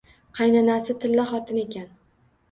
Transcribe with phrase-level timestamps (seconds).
[0.37, 1.85] Qaynonasi tilla xotin ekan